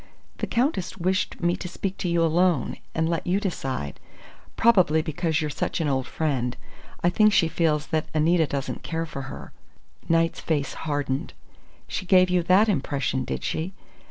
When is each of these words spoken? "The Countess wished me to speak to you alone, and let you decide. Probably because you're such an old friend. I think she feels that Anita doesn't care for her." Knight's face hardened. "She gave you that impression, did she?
"The 0.39 0.47
Countess 0.47 0.97
wished 0.97 1.41
me 1.41 1.55
to 1.57 1.67
speak 1.67 1.95
to 1.99 2.09
you 2.09 2.23
alone, 2.23 2.77
and 2.95 3.07
let 3.07 3.27
you 3.27 3.39
decide. 3.39 3.99
Probably 4.55 5.03
because 5.03 5.39
you're 5.41 5.51
such 5.51 5.79
an 5.79 5.87
old 5.87 6.07
friend. 6.07 6.57
I 7.03 7.11
think 7.11 7.31
she 7.33 7.47
feels 7.47 7.85
that 7.93 8.07
Anita 8.11 8.47
doesn't 8.47 8.81
care 8.81 9.05
for 9.05 9.21
her." 9.29 9.51
Knight's 10.09 10.39
face 10.39 10.73
hardened. 10.89 11.33
"She 11.87 12.07
gave 12.07 12.31
you 12.31 12.41
that 12.41 12.67
impression, 12.67 13.25
did 13.25 13.43
she? 13.43 13.73